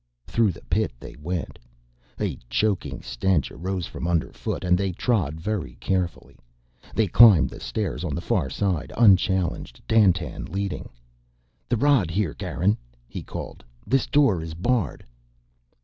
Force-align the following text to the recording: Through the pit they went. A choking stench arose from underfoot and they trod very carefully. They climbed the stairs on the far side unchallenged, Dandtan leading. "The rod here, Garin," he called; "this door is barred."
Through 0.25 0.53
the 0.53 0.63
pit 0.63 0.91
they 0.99 1.15
went. 1.17 1.59
A 2.19 2.35
choking 2.49 3.03
stench 3.03 3.51
arose 3.51 3.85
from 3.85 4.07
underfoot 4.07 4.63
and 4.63 4.75
they 4.75 4.93
trod 4.93 5.39
very 5.39 5.75
carefully. 5.75 6.39
They 6.95 7.05
climbed 7.05 7.51
the 7.51 7.59
stairs 7.59 8.03
on 8.03 8.15
the 8.15 8.19
far 8.19 8.49
side 8.49 8.91
unchallenged, 8.97 9.79
Dandtan 9.87 10.45
leading. 10.45 10.89
"The 11.69 11.77
rod 11.77 12.09
here, 12.09 12.33
Garin," 12.33 12.79
he 13.07 13.21
called; 13.21 13.63
"this 13.85 14.07
door 14.07 14.41
is 14.41 14.55
barred." 14.55 15.05